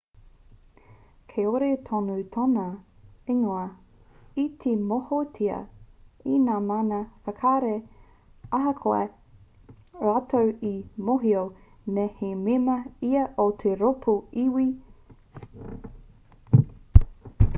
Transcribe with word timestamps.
kāore 1.31 1.65
tonu 1.89 2.13
tōna 2.35 2.61
ingoa 3.33 3.65
i 4.43 4.45
te 4.63 4.71
mōhiotia 4.93 5.57
e 6.37 6.39
ngā 6.47 6.55
mana 6.69 6.99
whakahaere 7.27 7.75
ahakoa 8.61 9.01
rātou 10.07 10.49
e 10.71 10.73
mōhio 11.11 11.45
nei 11.99 12.13
he 12.23 12.31
mema 12.47 12.79
ia 13.11 13.27
o 13.43 13.45
te 13.65 13.75
rōpū 13.85 14.15
iwi 14.47 14.65
uighur 15.43 17.45